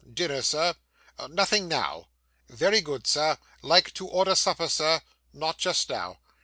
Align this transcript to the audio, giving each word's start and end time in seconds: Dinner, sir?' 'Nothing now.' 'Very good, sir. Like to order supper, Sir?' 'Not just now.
Dinner, 0.11 0.41
sir?' 0.41 0.73
'Nothing 1.29 1.67
now.' 1.67 2.07
'Very 2.49 2.81
good, 2.81 3.05
sir. 3.05 3.37
Like 3.61 3.93
to 3.93 4.07
order 4.07 4.33
supper, 4.33 4.67
Sir?' 4.67 5.01
'Not 5.31 5.59
just 5.59 5.89
now. 5.91 6.17